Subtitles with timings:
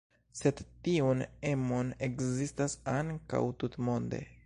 [0.37, 1.21] Sed tiun
[1.51, 4.29] emon ekzistas ankaŭ tutmonde.